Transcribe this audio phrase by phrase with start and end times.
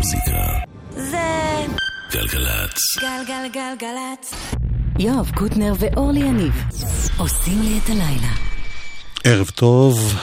[0.00, 0.58] המוזיקה.
[0.96, 1.18] זה
[2.12, 2.78] גלגלצ.
[3.00, 4.34] גלגלגלגלצ.
[4.98, 6.52] יואב קוטנר ואורלי יניב
[7.18, 8.32] עושים לי את הלילה.
[9.24, 10.14] ערב טוב,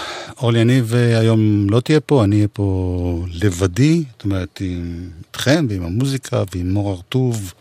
[0.42, 5.66] אורלי יניב אה, היום לא תהיה פה, אני אהיה פה לבדי, זאת אומרת עם אתכם
[5.70, 7.54] ועם המוזיקה ועם מור הרטוב.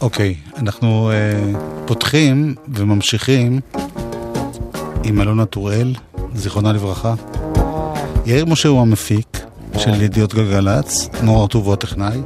[0.00, 3.60] אוקיי, אנחנו uh, פותחים וממשיכים
[5.04, 5.94] עם אלונה טוראל,
[6.38, 7.14] זיכרונה לברכה.
[8.26, 9.38] יאיר משה הוא המפיק
[9.78, 12.20] של ידיעות גלגלצ, מור הרטוב הוא הטכנאי.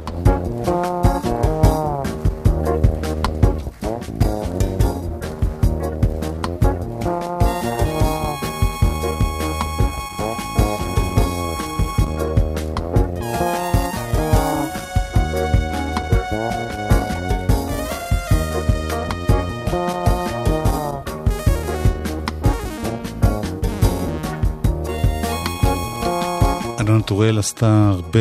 [27.43, 28.19] עשתה הרבה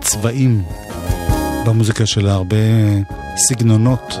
[0.00, 0.62] צבעים
[1.66, 2.56] במוזיקה שלה, הרבה
[3.36, 4.18] סגנונות.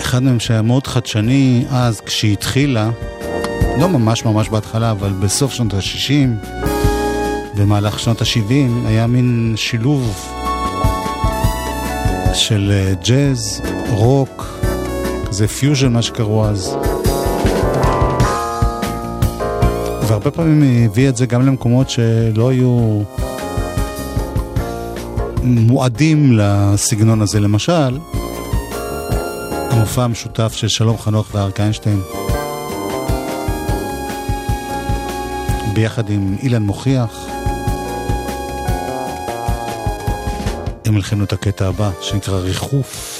[0.00, 2.90] אחד מהם שהיה מאוד חדשני אז כשהיא התחילה,
[3.80, 6.48] לא ממש ממש בהתחלה, אבל בסוף שנות ה-60,
[7.56, 10.28] במהלך שנות ה-70, היה מין שילוב
[12.34, 14.60] של אה, ג'אז, רוק,
[15.28, 16.76] כזה פיוז'ן מה שקראו אז.
[20.22, 23.02] והרבה פעמים היא הביאה את זה גם למקומות שלא היו
[25.42, 27.40] מועדים לסגנון הזה.
[27.40, 27.98] למשל,
[29.70, 32.00] המופע המשותף של שלום חנוך ואריק איינשטיין,
[35.74, 37.26] ביחד עם אילן מוכיח,
[40.84, 43.11] הם הלחינו את הקטע הבא, שנקרא ריחוף.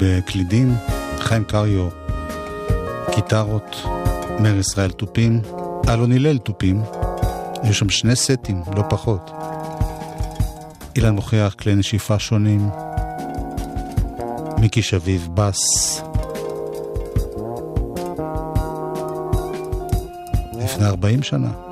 [0.00, 0.74] בקלידים,
[1.18, 1.88] חיים קריו,
[3.14, 3.76] גיטרות,
[4.40, 5.40] מאיר ישראל תופים,
[5.88, 6.82] אלון הלל תופים,
[7.62, 9.30] היו שם שני סטים, לא פחות.
[10.96, 12.68] אילן מוכיח כלי נשיפה שונים,
[14.58, 16.02] מיקי שביב בס.
[20.58, 21.69] לפני 40 שנה.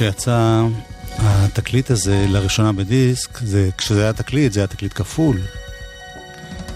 [0.00, 0.62] כשיצא
[1.18, 5.40] התקליט הזה לראשונה בדיסק, זה, כשזה היה תקליט, זה היה תקליט כפול.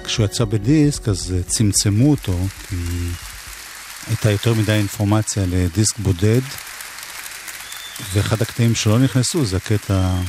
[0.05, 2.39] כשהוא יצא בדיסק, אז צמצמו אותו,
[2.69, 2.77] כי
[4.07, 6.41] הייתה יותר מדי אינפורמציה לדיסק בודד,
[8.13, 10.21] ואחד הקטעים שלא נכנסו זה הקטע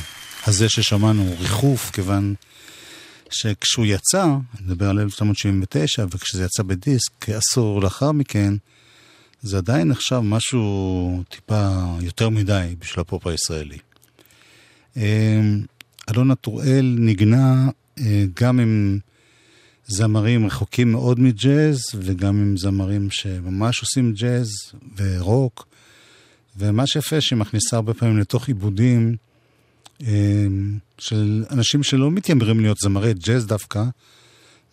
[0.46, 2.34] הזה ששמענו, ריחוף, כיוון
[3.30, 8.54] שכשהוא יצא, אני מדבר על 1979, וכשזה יצא בדיסק, כעשור לאחר מכן,
[9.42, 13.78] זה עדיין נחשב משהו טיפה יותר מדי בשביל הפופ הישראלי.
[14.96, 15.62] אמ,
[16.10, 17.68] אלונה טוראל ניגנה
[17.98, 18.98] אה, גם עם
[19.86, 24.48] זמרים רחוקים מאוד מג'אז, וגם עם זמרים שממש עושים ג'אז
[24.96, 25.66] ורוק.
[26.56, 29.16] ומה שיפה שהיא מכניסה הרבה פעמים לתוך עיבודים
[30.00, 33.84] אמ, של אנשים שלא מתיימרים להיות זמרי ג'אז דווקא,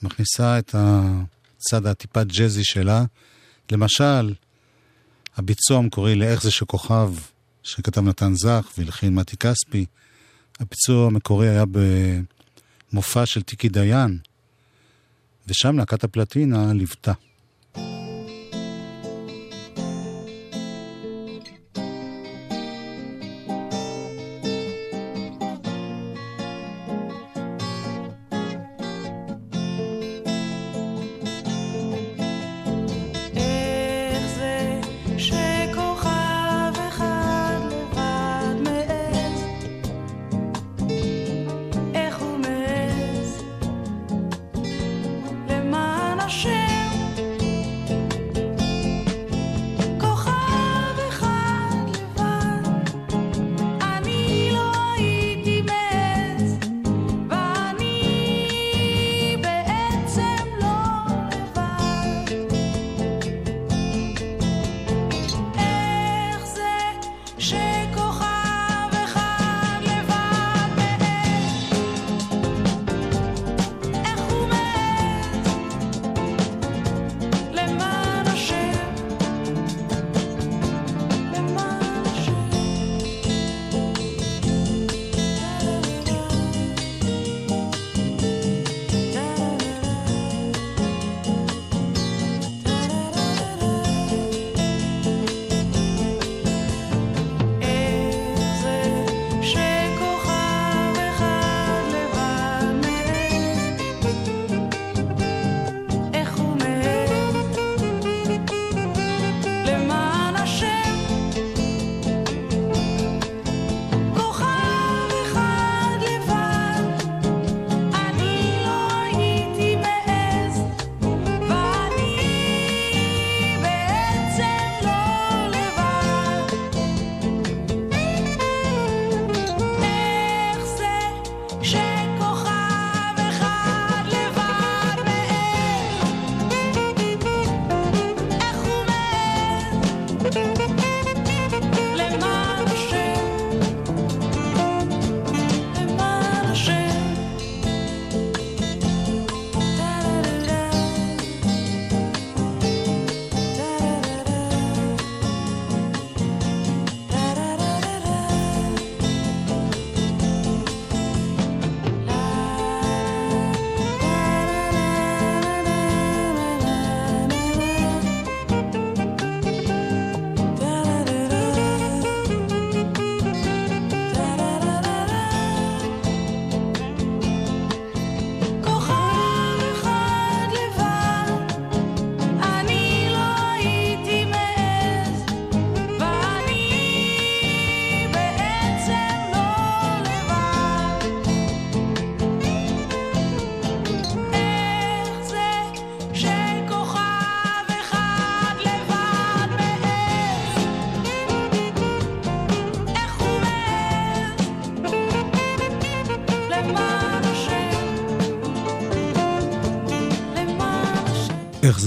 [0.04, 3.06] מכניסה את הצד הטיפה ג'אזי שלה.
[3.72, 4.34] למשל,
[5.38, 7.14] הביצוע המקורי ל"איך זה שכוכב",
[7.64, 9.86] שכתב נתן זך והלחין מתי כספי,
[10.60, 11.64] הביצוע המקורי היה
[12.92, 14.20] במופע של טיקי דיין,
[15.48, 17.14] ושם להקת הפלטינה ליוותה.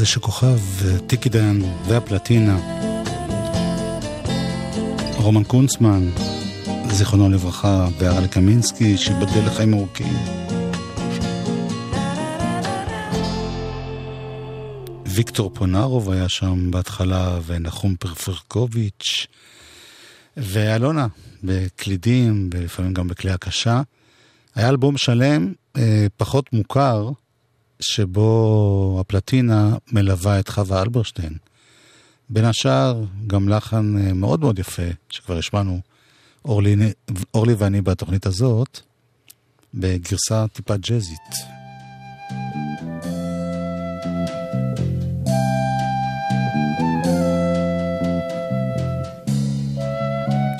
[0.07, 0.59] זה שכוכב
[1.07, 2.59] טיקי דיין והפלטינה,
[5.17, 6.09] רומן קונצמן,
[6.91, 10.17] זיכרונו לברכה, והרל קמינסקי, שיבדל לחיים ארוכים.
[15.07, 19.27] ויקטור פונרוב היה שם בהתחלה, ונחום פרפרקוביץ',
[20.37, 21.07] ואלונה,
[21.45, 23.81] בקלידים, ולפעמים גם בכלי הקשה.
[24.55, 27.11] היה אלבום שלם, אה, פחות מוכר,
[27.81, 31.33] שבו הפלטינה מלווה את חווה אלברשטיין
[32.29, 35.81] בין השאר, גם לחן אה, מאוד מאוד יפה, שכבר השמענו,
[36.45, 36.77] אורלי,
[37.35, 38.81] אורלי ואני בתוכנית הזאת,
[39.75, 41.21] בגרסה טיפה ג'אזית.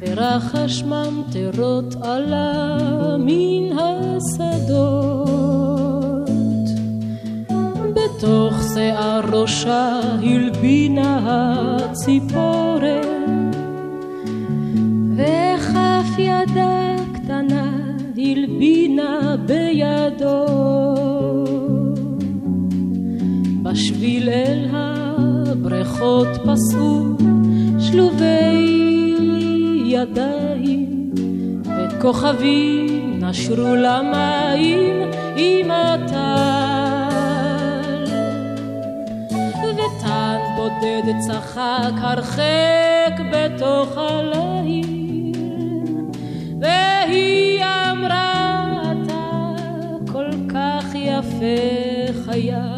[0.00, 2.78] ורחש ממטרות עלה
[3.18, 5.06] מן השדות.
[7.94, 13.06] בתוך שיער ראשה הלבינה הציפורת
[16.18, 17.72] ידה קטנה
[18.16, 20.46] הלבינה בידו
[23.76, 27.16] בשביל אל הבריכות פסעו
[27.78, 29.14] שלובי
[29.84, 31.10] ידיים
[31.66, 34.96] וכוכבים נשרו למים
[35.36, 36.16] עם הטל
[39.62, 45.32] וטן בודד צחק הרחק בתוך הליל
[46.60, 49.52] והיא אמרה, אתה
[50.12, 51.56] כל כך יפה
[52.24, 52.75] חייל.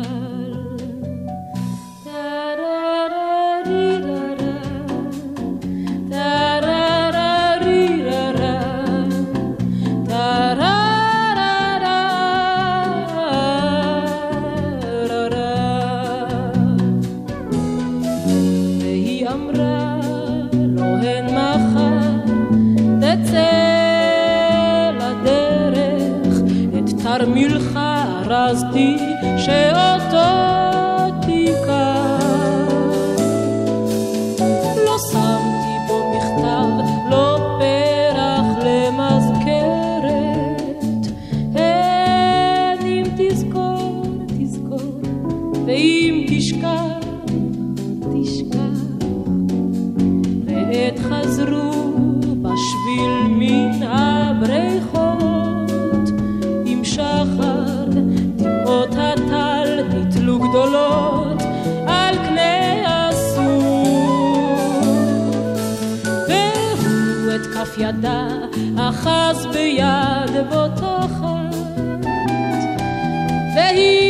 [67.78, 68.28] ידה
[68.78, 71.54] אחז ביד בוטחת,
[73.56, 74.07] והיא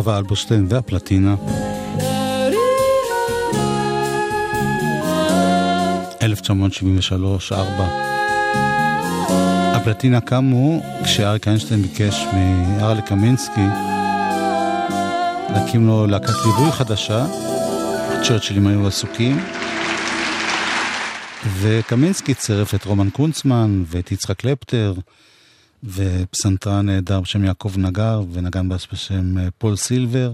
[0.00, 1.34] חווה אלברשטיין והפלטינה.
[7.50, 7.54] 1973-4.
[9.74, 13.66] הפלטינה קמו כשאריק איינשטיין ביקש מארלה קמינסקי
[15.54, 17.26] להקים לו להקת ליווי חדשה,
[18.22, 19.40] צ'רצ'ילים היו עסוקים,
[21.60, 24.94] וקמינסקי צירף את רומן קונצמן ואת יצחק קלפטר
[25.84, 30.32] ופסנתרן נהדר בשם יעקב נגר ונגן בס בשם אה, פול סילבר,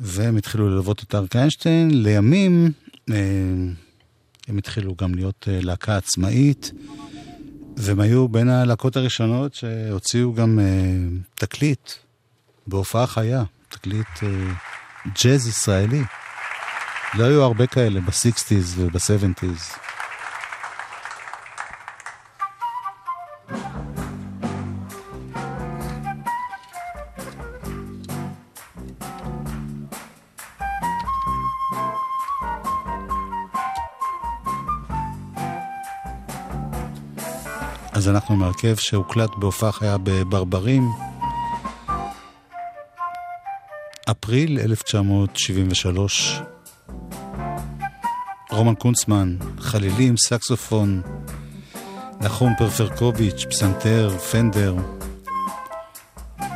[0.00, 2.02] והם התחילו ללוות את אריק איינשטיין.
[2.02, 2.72] לימים
[3.10, 3.16] אה,
[4.48, 6.72] הם התחילו גם להיות אה, להקה עצמאית.
[7.76, 10.58] והם היו בין הלהקות הראשונות שהוציאו גם
[11.34, 11.92] תקליט
[12.66, 14.06] בהופעה חיה, תקליט
[15.24, 16.02] ג'אז ישראלי.
[17.14, 19.85] לא היו הרבה כאלה ב-60's וב-70's.
[38.06, 40.82] אז אנחנו עם הרכב שהוקלט בהופעה חיה בברברים.
[44.10, 46.40] אפריל 1973.
[48.50, 51.02] רומן קונצמן, חלילים, סקסופון,
[52.20, 54.74] נחום פרפרקוביץ', פסנתר, פנדר,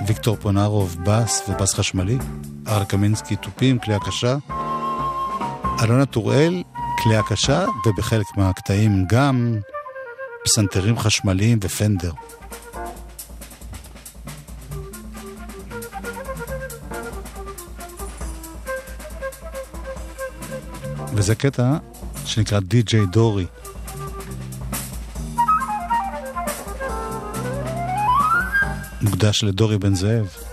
[0.07, 2.19] ויקטור פונרוב, בס ובס חשמלי,
[2.69, 4.37] ארל קמינסקי, תופים, כלי הקשה,
[5.83, 6.63] אלונה טוראל,
[7.03, 9.61] כלי הקשה, ובחלק מהקטעים גם
[10.45, 12.13] פסנתרים חשמליים ופנדר.
[21.15, 21.77] וזה קטע
[22.25, 23.47] שנקרא די.ג'יי דורי.
[29.01, 30.50] מוקדש לדורי בן זאב.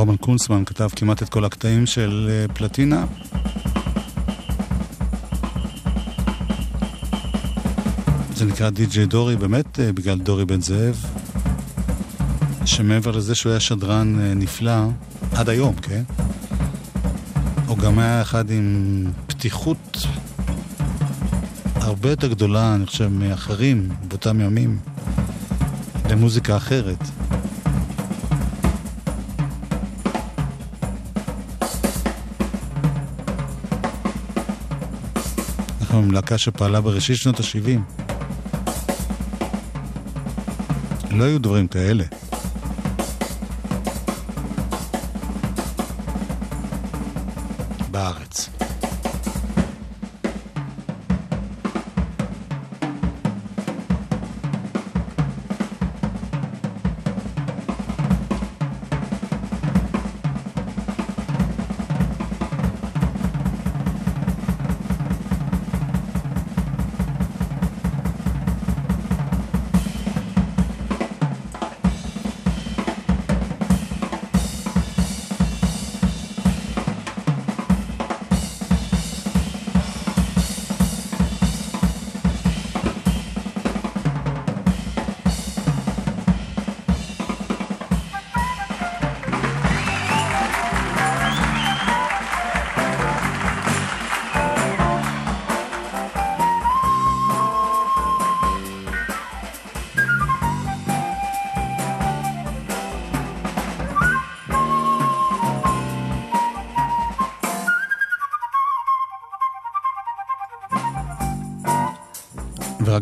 [0.00, 3.04] רומן קונסמן כתב כמעט את כל הקטעים של אה, פלטינה.
[8.34, 11.04] זה נקרא די.ג'יי דורי, באמת אה, בגלל דורי בן זאב,
[12.64, 14.86] שמעבר לזה שהוא היה שדרן אה, נפלא,
[15.32, 16.02] עד היום, כן?
[17.66, 20.06] הוא גם היה אחד עם פתיחות
[21.74, 24.78] הרבה יותר גדולה, אני חושב, מאחרים באותם ימים,
[26.10, 27.19] למוזיקה אחרת.
[36.00, 37.80] אנחנו להקה שפעלה בראשית שנות ה-70.
[41.10, 42.04] לא היו דברים כאלה.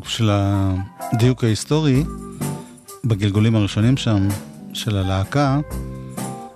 [0.09, 2.05] בשביל הדיוק ההיסטורי,
[3.05, 4.29] בגלגולים הראשונים שם
[4.73, 5.59] של הלהקה,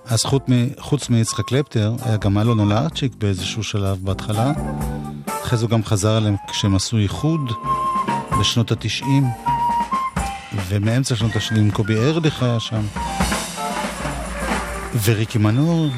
[0.05, 0.43] אז חוץ,
[0.79, 4.51] חוץ מיצחק קלפטר, היה גם אלון אולארצ'יק באיזשהו שלב בהתחלה.
[5.43, 7.51] אחרי זה הוא גם חזר אליהם כשהם עשו איחוד
[8.39, 9.23] בשנות התשעים,
[10.67, 12.81] ומאמצע שנות השנים קובי ארליך היה שם,
[15.03, 15.89] וריקי מנור,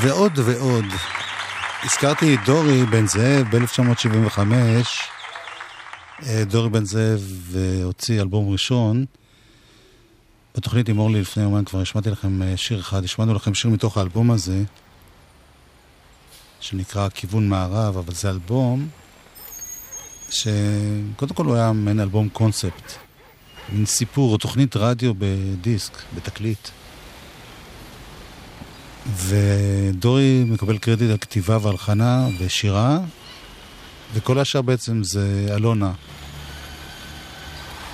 [0.00, 0.84] ועוד ועוד.
[1.84, 4.38] הזכרתי את דורי בן זאב ב-1975.
[6.26, 7.20] אה, דורי בן זאב
[7.56, 9.04] אה, הוציא אלבום ראשון.
[10.56, 13.98] בתוכנית עם אורלי לפני יומיים כבר השמעתי לכם אה, שיר אחד, השמענו לכם שיר מתוך
[13.98, 14.62] האלבום הזה,
[16.60, 18.88] שנקרא כיוון מערב, אבל זה אלבום
[20.30, 22.92] שקודם כל הוא היה מעין אלבום קונספט,
[23.72, 26.68] מין סיפור או תוכנית רדיו בדיסק, בתקליט.
[29.06, 32.98] ודורי מקבל קרדיט על כתיבה והלחנה ושירה,
[34.14, 35.92] וכל השאר בעצם זה אלונה,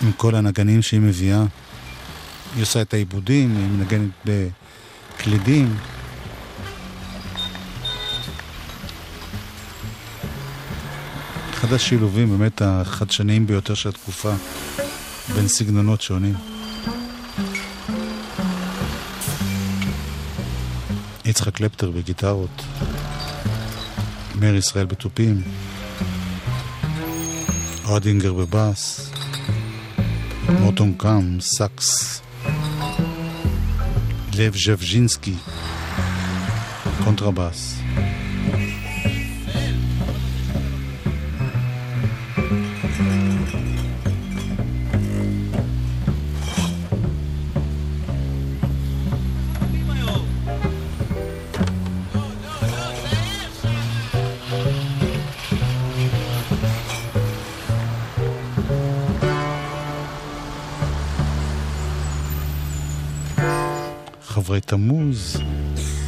[0.03, 1.44] עם כל הנגנים שהיא מביאה.
[2.55, 5.77] היא עושה את העיבודים, היא מנגנת בקלידים.
[11.55, 14.33] אחד השילובים באמת החדשניים ביותר של התקופה
[15.35, 16.60] בין סגנונות שונים.
[21.31, 22.62] יצחק קלפטר בגיטרות,
[24.35, 25.43] מאיר ישראל בתופים,
[27.85, 29.11] אוהדינגר בבאס,
[30.49, 32.21] מוטון קאם, סאקס,
[34.38, 35.35] לב ז'בז'ינסקי,
[37.05, 37.80] קונטרבאס.
[65.21, 65.37] תמוז,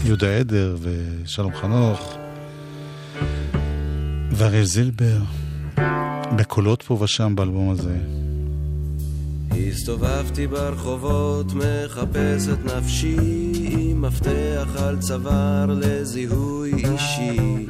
[0.04, 2.16] יהודה עדר ושלום חנוך,
[4.32, 5.18] ואריאל זילבר,
[6.36, 7.96] בקולות פה ושם באלבום הזה.
[9.68, 13.16] הסתובבתי ברחובות, מחפש את נפשי,
[13.54, 17.66] עם מפתח על צוואר לזיהוי אישי.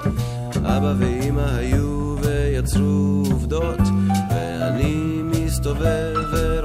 [0.56, 3.80] אבא ואמא היו ויצרו עובדות,
[4.30, 6.14] ואני מסתובב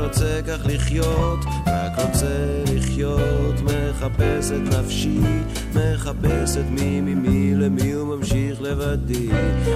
[0.07, 5.19] ורוצה כך לחיות, רק רוצה לחיות, מחפש את נפשי,
[5.75, 9.29] מחפש את מי ממי למי הוא ממשיך לבדי,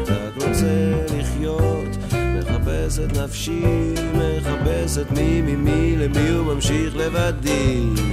[0.07, 8.10] רק רוצה לחיות, מחפש את נפשי, מחפש את מי ממי למי הוא ממשיך לבדי.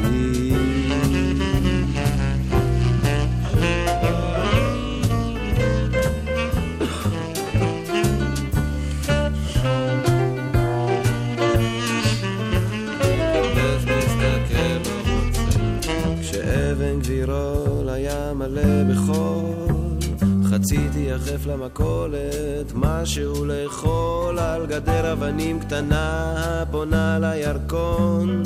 [20.78, 28.42] רציתי יחף למכולת, משהו לאכול על גדר אבנים קטנה הפונה לירקון.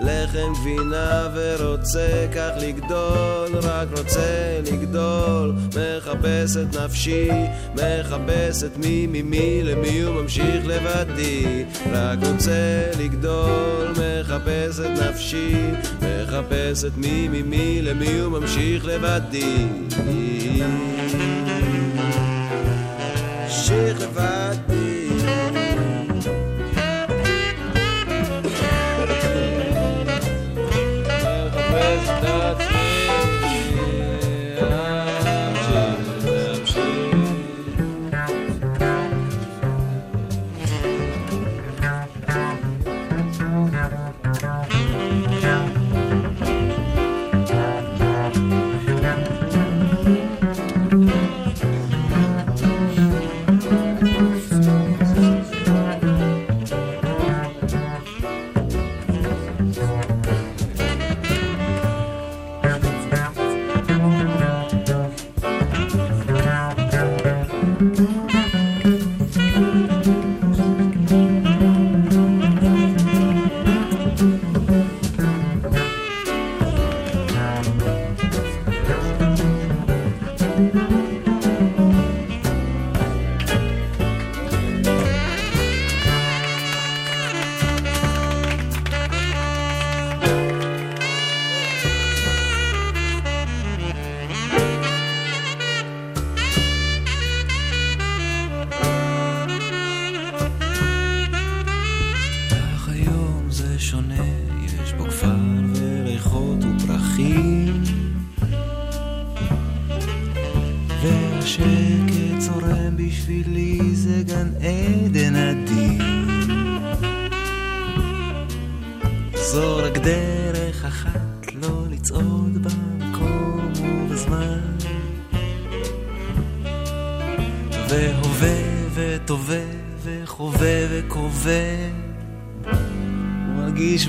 [0.00, 7.28] לחם גבינה ורוצה כך לגדול, רק רוצה לגדול, מחפש את נפשי,
[7.74, 15.54] מחפש את מי ממי למי הוא ממשיך לבדי, רק רוצה לגדול, מחפש את נפשי,
[16.02, 19.66] מחפש את מי ממי למי הוא ממשיך לבדי.
[23.76, 24.45] ממשיך לבדי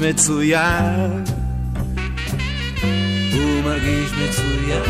[0.10, 1.24] מצוין,
[3.34, 4.84] הוא מרגיש מצוין.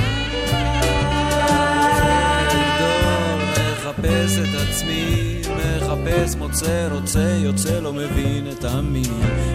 [3.73, 9.03] מחפש את עצמי, מחפש, מוצא, רוצה, יוצא, לא מבין את עמי.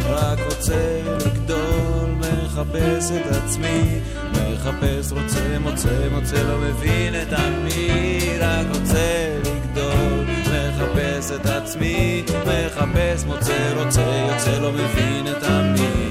[0.08, 4.00] רק רוצה לגדול, מחפש את עצמי,
[4.32, 8.20] מחפש, רוצה, מוצא, מוצא, לא מבין את עמי.
[8.40, 12.21] רק רוצה לגדול, מחפש את עצמי,
[12.66, 16.01] מחפש, מוצא, רוצה, יוצא, לא מבין את עמי.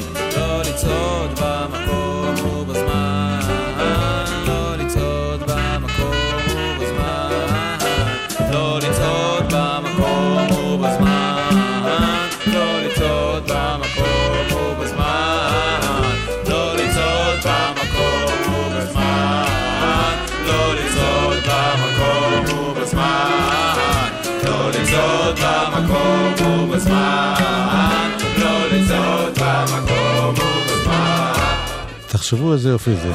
[32.32, 33.14] תחשבו איזה יופי זה.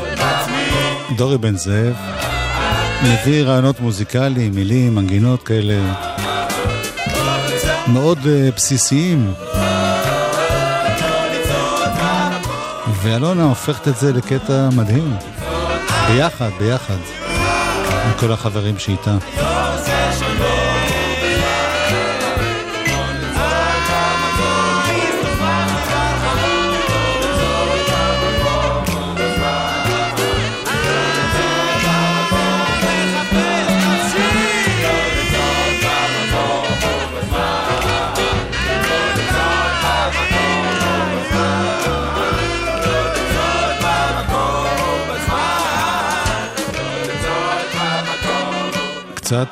[1.17, 1.95] דורי בן זאב
[3.03, 5.95] מביא רעיונות מוזיקליים, מילים, מנגינות כאלה
[7.87, 9.33] מאוד uh, בסיסיים.
[13.03, 15.17] ואלונה הופכת את זה לקטע מדהים.
[16.09, 16.99] ביחד, ביחד.
[18.05, 19.17] עם כל החברים שאיתה.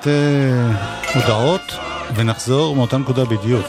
[0.04, 1.72] קצת אה, הודעות
[2.14, 3.66] ונחזור מאותה נקודה בדיוק.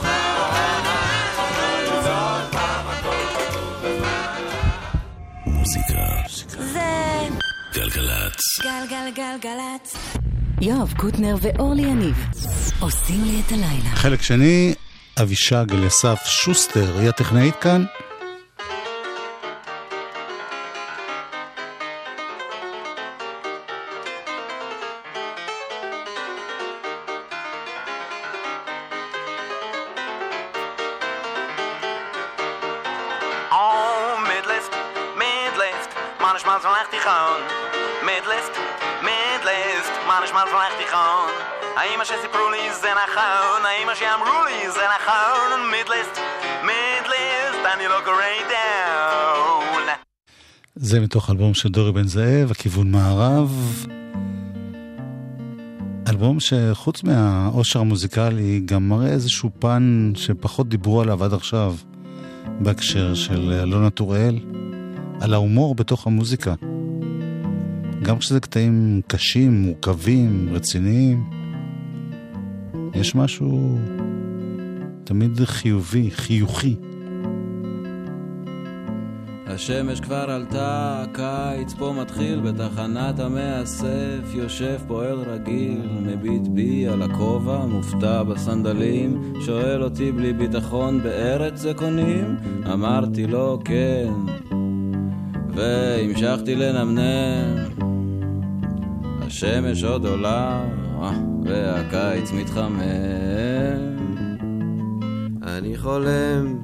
[7.74, 8.42] גלגלצ.
[10.62, 12.16] יואב קוטנר ואורלי יניב
[12.80, 13.96] עושים לי את הלילה.
[13.96, 14.74] חלק שני,
[15.22, 17.86] אבישג אליסף שוסטר, היא הטכנאית כאן.
[36.36, 37.40] On mid-lift, mid-lift, my מה נשמע זמלך תיכון?
[38.04, 38.54] מדליסט,
[39.02, 41.30] מדליסט, מה נשמע זמלך תיכון?
[41.78, 43.62] האם מה שסיפרו לי זה נכון?
[43.66, 45.70] האם מה שאמרו לי זה נכון?
[45.72, 46.20] מדליסט,
[46.64, 49.84] מדליסט, אני לא קורא דאון.
[50.76, 53.86] זה מתוך אלבום של דורי בן זאב, הכיוון מערב.
[56.10, 61.76] אלבום שחוץ מהאושר המוזיקלי גם מראה איזשהו פן שפחות דיברו עליו עד עכשיו
[62.60, 64.40] בהקשר של אלונה טוראל,
[65.26, 66.54] על ההומור בתוך המוזיקה.
[68.02, 71.24] גם כשזה קטעים קשים, מורכבים, רציניים,
[72.94, 73.78] יש משהו
[75.04, 76.76] תמיד חיובי, חיוכי.
[79.48, 87.66] השמש כבר עלתה, הקיץ פה מתחיל בתחנת המאסף, יושב פועל רגיל, מביט בי על הכובע,
[87.66, 92.36] מופתע בסנדלים, שואל אותי בלי ביטחון בארץ זה קונים?
[92.74, 94.12] אמרתי לו כן,
[95.56, 97.66] והמשכתי לנמנם.
[99.22, 100.64] השמש עוד עולה,
[101.44, 103.96] והקיץ מתחמם.
[105.44, 106.58] אני חולם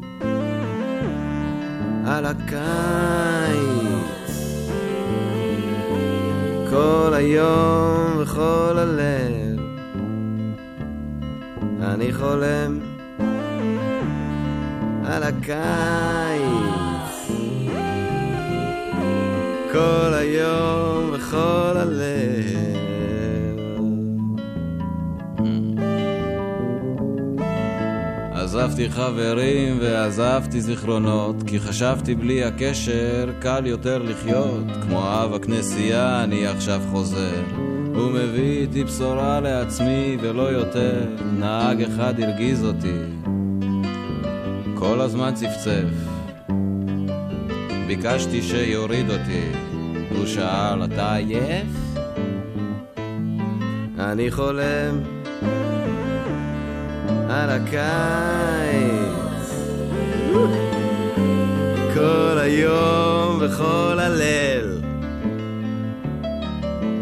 [2.06, 2.62] על הקיץ
[6.70, 9.60] כל היום וכל הלב
[11.82, 12.80] אני חולם
[15.06, 16.61] על הקיץ
[19.72, 22.72] כל היום וכל הלב.
[28.34, 34.66] עזבתי חברים ועזבתי זיכרונות כי חשבתי בלי הקשר קל יותר לחיות.
[34.82, 37.44] כמו אב הכנסייה אני עכשיו חוזר.
[37.96, 41.06] הוא מביא איתי בשורה לעצמי ולא יותר.
[41.40, 42.98] נהג אחד הרגיז אותי.
[44.76, 46.11] כל הזמן צפצף
[47.96, 49.52] ביקשתי שיוריד אותי.
[50.10, 51.68] הוא שאל אתה עייף?
[54.00, 55.02] אני חולם
[57.30, 57.82] על הקיץ.
[61.94, 64.82] כל היום וכל הליל.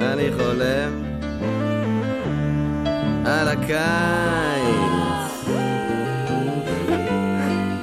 [0.02, 1.04] אני חולם
[3.26, 3.80] על הקיץ.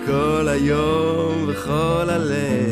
[0.06, 2.65] כל היום וכל הליל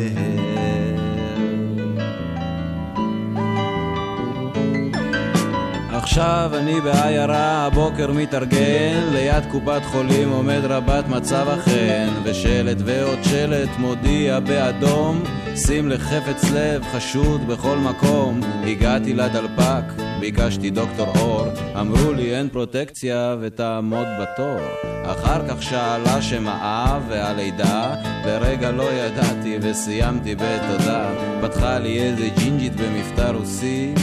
[6.05, 13.69] עכשיו אני בעיירה, הבוקר מתארגן, ליד קופת חולים עומד רבת מצב החן, ושלט ועוד שלט
[13.77, 15.23] מודיע באדום,
[15.55, 18.39] שים לחפץ לב חשוד בכל מקום.
[18.63, 19.83] הגעתי לדלפק,
[20.19, 21.47] ביקשתי דוקטור אור,
[21.79, 24.59] אמרו לי אין פרוטקציה ותעמוד בתור.
[25.03, 27.95] אחר כך שאלה שם האב והלידה,
[28.25, 31.09] לרגע לא ידעתי וסיימתי בתודה.
[31.41, 33.93] פתחה לי איזה ג'ינג'ית במבטא רוסי,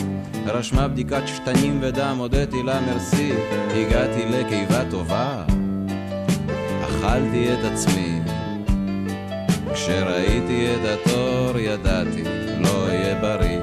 [0.47, 3.33] רשמה בדיקת שתנים ודם, הודיתי לה מרסי,
[3.75, 5.45] הגעתי לקיבה טובה,
[6.85, 8.21] אכלתי את עצמי.
[9.75, 12.23] כשראיתי את התור ידעתי,
[12.61, 13.59] לא יהיה בריא.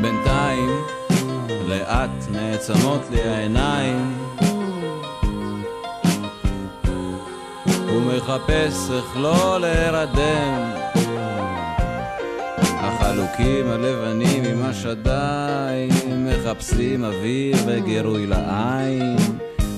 [0.00, 0.70] בינתיים,
[1.68, 4.18] לאט נעצמות לי העיניים,
[7.88, 10.73] ומחפש איך לא להירדם.
[13.14, 15.90] החלוקים הלבנים עם השדיים
[16.26, 19.16] מחפשים אוויר וגירוי לעין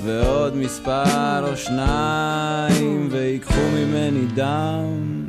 [0.04, 5.24] ועוד מספר או שניים ויקחו ממני דם.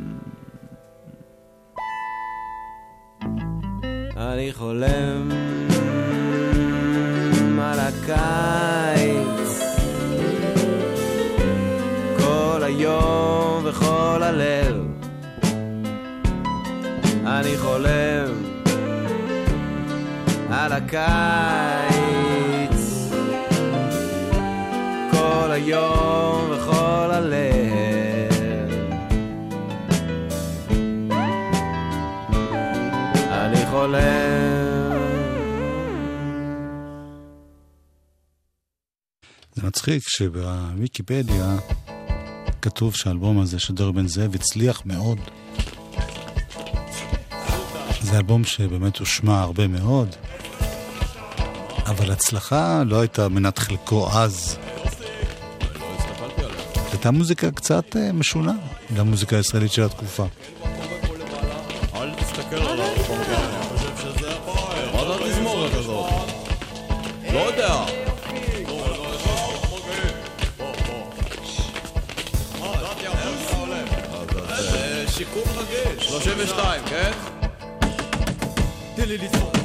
[4.16, 5.30] אני חולם
[7.60, 8.97] על הקיץ
[17.38, 18.44] אני חולם
[20.50, 20.98] על הקיץ.
[25.10, 28.32] כל היום וכל הלב.
[33.30, 33.98] אני חולם.
[39.54, 41.56] זה מצחיק שבוויקיפדיה
[42.62, 45.18] כתוב שהאלבום הזה של דור בן זאב הצליח מאוד.
[48.10, 50.16] זה אלבום שבאמת הושמע הרבה מאוד,
[51.86, 54.58] אבל הצלחה לא הייתה מנת חלקו אז.
[56.92, 58.52] הייתה מוזיקה קצת אה, משונה
[58.96, 60.26] למוזיקה הישראלית של התקופה.
[61.94, 62.10] אל
[65.74, 66.10] הזאת?
[67.32, 67.98] לא יודע.
[75.28, 76.08] מיקום רגיש.
[76.08, 77.37] 32, כן?
[78.98, 79.56] תן לי לדפוק.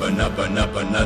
[0.00, 1.04] בנה בנה בנה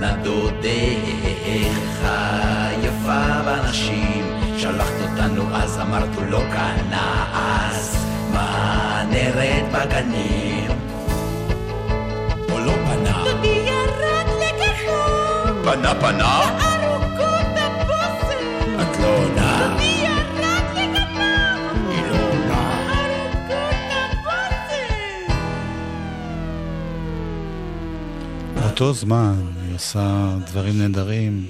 [0.00, 2.08] פנה דודיך
[2.82, 4.24] יפה בנשים.
[4.58, 10.70] שלחת אותנו אז אמרת הוא לא קנה אז מה נרד בגנים?
[12.52, 13.24] או לא פנה?
[15.64, 16.40] פנה פנה?
[18.82, 19.76] את לא עונה.
[21.90, 22.90] היא לא עונה.
[28.54, 31.46] באותו זמן היא עושה דברים נהדרים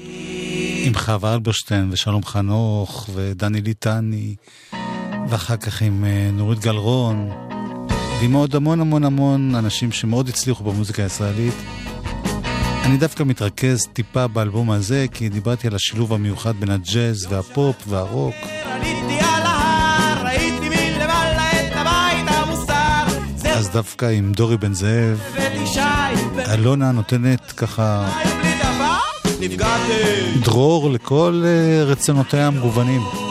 [0.85, 4.35] עם חווה אלברשטיין ושלום חנוך ודני ליטני
[5.29, 7.31] ואחר כך עם אה, נורית גלרון.
[8.21, 11.55] ועם עוד המון המון המון אנשים שמאוד הצליחו במוזיקה הישראלית.
[12.85, 18.35] אני דווקא מתרכז טיפה באלבום הזה כי דיברתי על השילוב המיוחד בין הג'אז והפופ והרוק.
[23.45, 25.21] אז דווקא עם דורי בן זאב
[26.55, 28.09] אלונה נותנת ככה.
[30.45, 33.30] דרור לכל אה, רצונותיה המגוונים.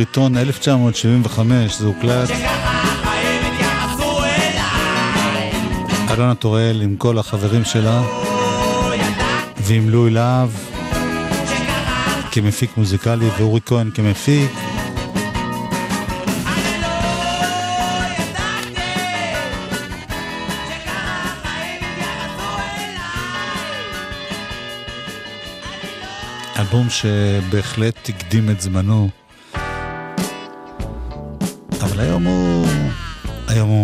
[0.00, 2.30] טריטון 1975, זה הוקלט.
[6.10, 8.02] אלונה טוראל עם כל החברים שלה,
[9.58, 10.50] ועם לואי להב
[12.32, 14.50] כמפיק מוזיקלי ואורי כהן כמפיק.
[26.58, 29.19] אלבום שבהחלט הקדים את זמנו.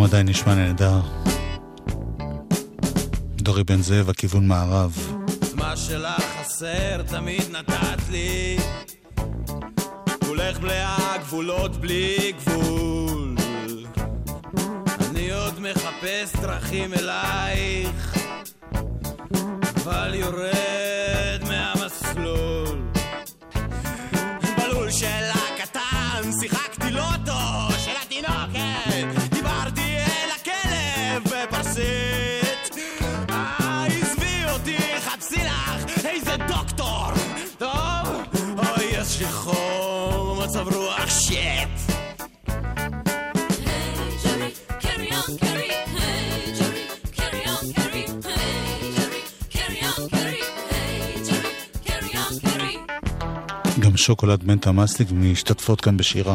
[0.07, 1.01] עדיין נשמע נהדר.
[3.37, 5.17] דורי בן זאב, הכיוון מערב.
[5.55, 8.57] מה שלך חסר תמיד נתת לי
[10.27, 13.37] כולך מלאה גבולות בלי גבול
[15.11, 18.17] אני עוד מחפש דרכים אלייך
[19.83, 21.16] אבל יורד
[54.07, 56.35] שוקולד מנטה מסטיק משתתפות כאן בשירה.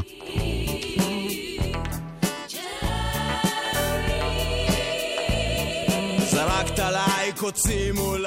[6.18, 8.26] זרקת עליי קוצים מול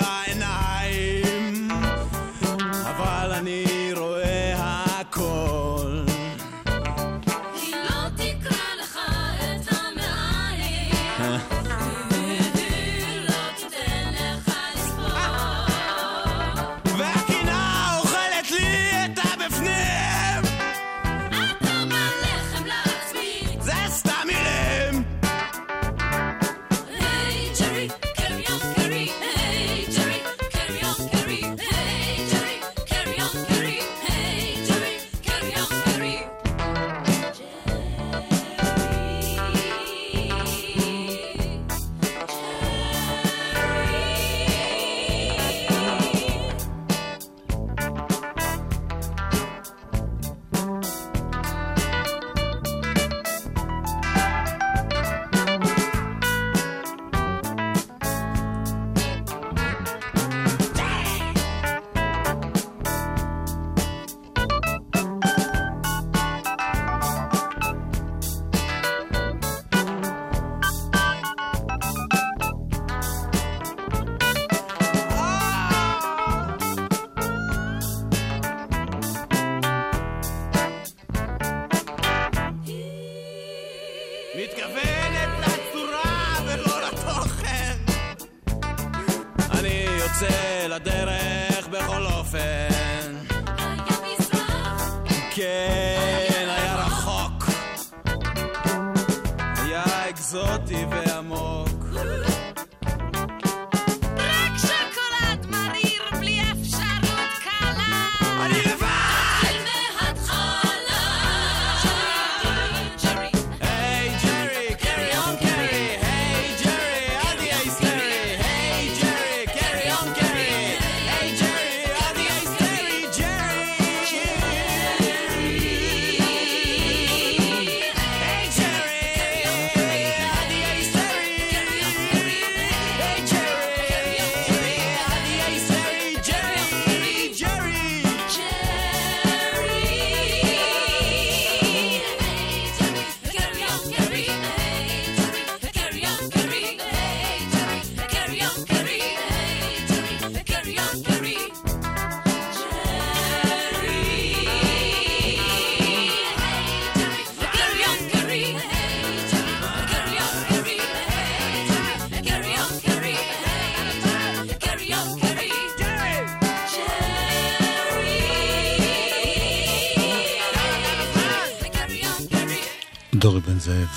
[173.64, 173.88] זאב.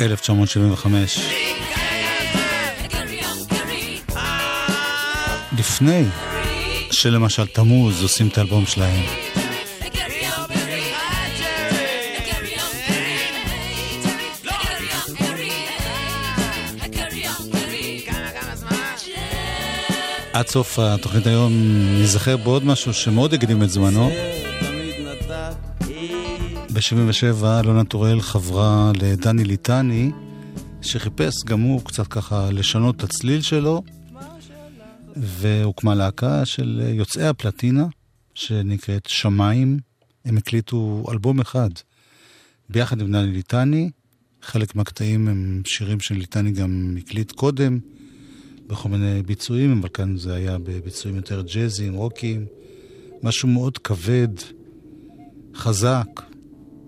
[0.00, 1.18] 1975.
[5.58, 6.04] לפני
[6.90, 9.04] שלמשל תמוז עושים את האלבום שלהם.
[20.32, 21.52] עד סוף התוכנית היום
[21.98, 24.35] ניזכר בעוד משהו שמאוד הקדים את זמנו.
[26.76, 30.10] תמיד נתתי ב-77 אלונה טוראל חברה לדני ליטני,
[30.82, 33.82] שחיפש גם הוא קצת ככה לשנות את הצליל שלו,
[35.16, 37.86] והוקמה להקה של יוצאי הפלטינה,
[38.34, 39.78] שנקראת שמיים.
[40.24, 41.68] הם הקליטו אלבום אחד
[42.68, 43.90] ביחד עם דני ליטני.
[44.42, 47.78] חלק מהקטעים הם שירים שליטני גם הקליט קודם,
[48.66, 52.46] בכל מיני ביצועים, אבל כאן זה היה בביצועים יותר ג'אזיים, רוקיים.
[53.22, 54.28] משהו מאוד כבד,
[55.54, 56.06] חזק,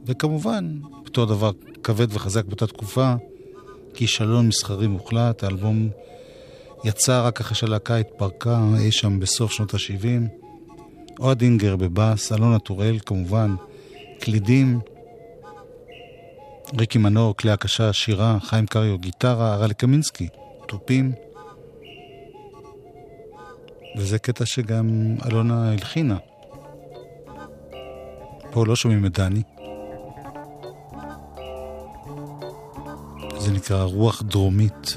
[0.08, 1.50] וכמובן, בתור דבר
[1.82, 3.14] כבד וחזק באותה תקופה,
[3.94, 5.88] כישלון מסחרי מוחלט, האלבום
[6.84, 10.28] יצא רק אחרי שהלהקה התפרקה אי שם בסוף שנות ה-70.
[11.20, 13.54] אוהד אינגר בבאס, אלונה טוראל כמובן,
[14.20, 14.80] קלידים,
[16.78, 20.28] ריקי מנור, כלי הקשה, שירה, חיים קריו, גיטרה, הרלי קמינסקי,
[20.66, 21.12] תופים.
[23.96, 26.16] וזה קטע שגם אלונה הלחינה.
[28.50, 29.42] פה לא שומעים את דני.
[33.48, 34.96] זה נקרא רוח דרומית.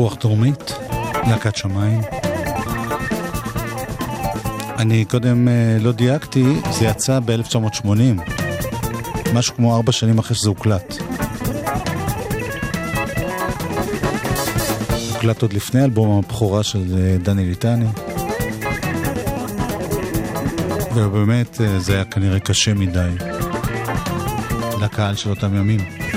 [0.00, 0.72] רוח דרומית,
[1.28, 2.00] להקת שמיים.
[4.78, 7.88] אני קודם אה, לא דייקתי, זה יצא ב-1980,
[9.34, 10.94] משהו כמו ארבע שנים אחרי שזה הוקלט.
[15.14, 17.86] הוקלט עוד לפני אלבום הבכורה של אה, דני ליטני.
[20.94, 23.10] ובאמת אה, זה היה כנראה קשה מדי
[24.82, 26.09] לקהל של אותם ימים.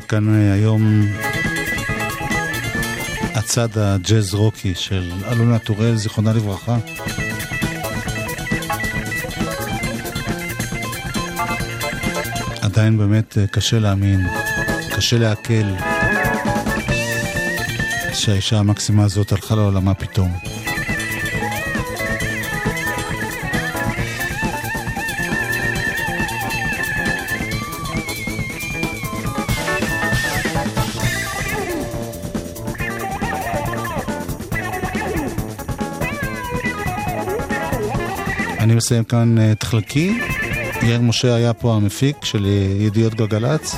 [0.00, 1.06] עד כאן אה, היום
[3.34, 6.76] הצד הג'אז רוקי של אלונה טוראל, זיכרונה לברכה.
[12.60, 14.26] עדיין באמת אה, קשה להאמין,
[14.96, 15.66] קשה לעכל
[18.14, 20.49] שהאישה המקסימה הזאת הלכה לעולמה פתאום.
[38.90, 40.18] מסיים כאן אה, את חלקי.
[40.82, 43.74] יאיר משה היה פה המפיק של אה, ידיעות גלגלצ.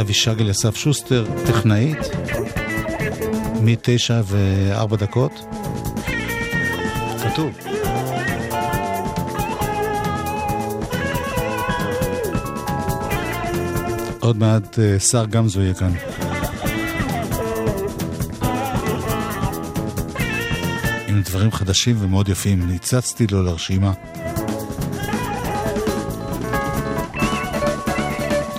[0.00, 1.98] אבישג אליסף שוסטר, טכנאית,
[3.60, 5.32] מתשע וארבע דקות.
[7.22, 7.58] כתוב.
[14.20, 15.92] עוד מעט אה, שר גמזו יהיה כאן.
[21.34, 22.66] דברים חדשים ומאוד יפים.
[22.66, 23.92] ניצצתי לו לרשימה.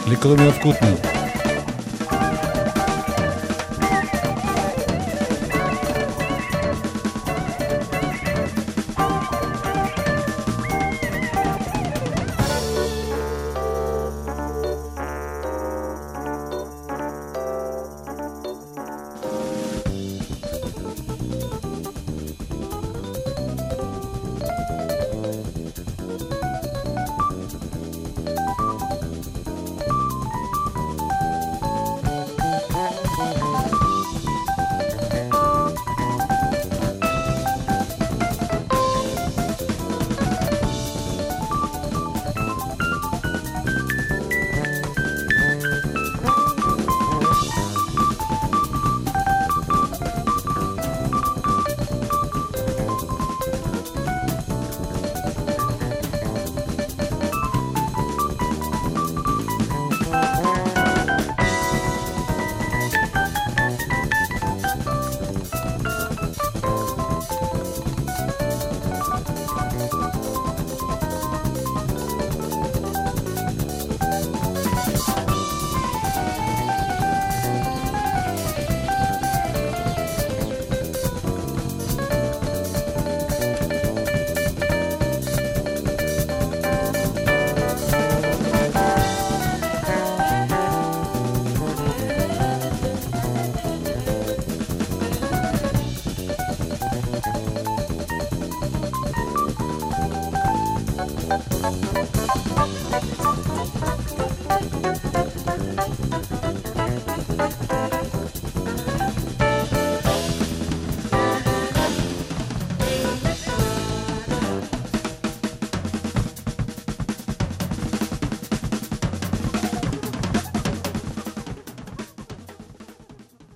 [0.07, 1.14] לי קוראים יואב קוטנר.